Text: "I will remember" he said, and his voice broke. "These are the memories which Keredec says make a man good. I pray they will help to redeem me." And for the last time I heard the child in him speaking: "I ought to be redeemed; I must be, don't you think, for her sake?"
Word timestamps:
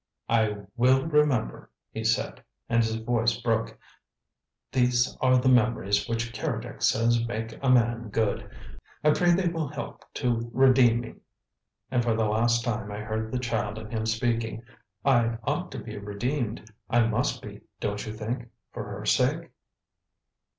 "I 0.29 0.63
will 0.75 1.05
remember" 1.05 1.69
he 1.91 2.03
said, 2.03 2.43
and 2.67 2.83
his 2.83 2.95
voice 2.95 3.39
broke. 3.39 3.77
"These 4.71 5.15
are 5.21 5.37
the 5.37 5.47
memories 5.47 6.09
which 6.09 6.33
Keredec 6.33 6.81
says 6.81 7.23
make 7.27 7.59
a 7.63 7.69
man 7.69 8.09
good. 8.09 8.49
I 9.03 9.11
pray 9.11 9.33
they 9.35 9.49
will 9.49 9.67
help 9.67 10.03
to 10.15 10.49
redeem 10.55 11.01
me." 11.01 11.15
And 11.91 12.01
for 12.03 12.15
the 12.15 12.25
last 12.25 12.63
time 12.63 12.91
I 12.91 13.01
heard 13.01 13.31
the 13.31 13.37
child 13.37 13.77
in 13.77 13.91
him 13.91 14.07
speaking: 14.07 14.63
"I 15.05 15.37
ought 15.43 15.71
to 15.73 15.77
be 15.79 15.99
redeemed; 15.99 16.71
I 16.89 17.05
must 17.05 17.39
be, 17.43 17.61
don't 17.79 18.03
you 18.03 18.11
think, 18.11 18.49
for 18.71 18.83
her 18.85 19.05
sake?" 19.05 19.51